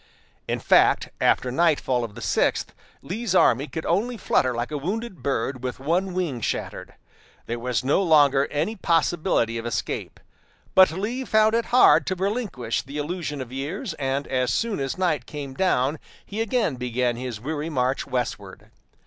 In 0.47 0.59
fact, 0.59 1.09
after 1.21 1.51
nightfall 1.51 2.03
of 2.03 2.15
the 2.15 2.23
sixth, 2.23 2.73
Lee's 3.03 3.35
army 3.35 3.67
could 3.67 3.85
only 3.85 4.17
flutter 4.17 4.51
like 4.55 4.71
a 4.71 4.77
wounded 4.79 5.21
bird 5.21 5.63
with 5.63 5.79
one 5.79 6.15
wing 6.15 6.41
shattered. 6.41 6.95
There 7.45 7.59
was 7.59 7.83
no 7.83 8.01
longer 8.01 8.47
any 8.47 8.75
possibility 8.75 9.59
of 9.59 9.65
escape; 9.67 10.19
but 10.73 10.89
Lee 10.89 11.23
found 11.23 11.53
it 11.53 11.65
hard 11.65 12.07
to 12.07 12.15
relinquish 12.15 12.81
the 12.81 12.97
illusion 12.97 13.41
of 13.41 13.51
years, 13.53 13.93
and 13.93 14.25
as 14.27 14.51
soon 14.51 14.79
as 14.79 14.97
night 14.97 15.27
came 15.27 15.53
down 15.53 15.99
he 16.25 16.41
again 16.41 16.77
began 16.77 17.15
his 17.15 17.39
weary 17.39 17.69
march 17.69 18.07
westward. 18.07 18.71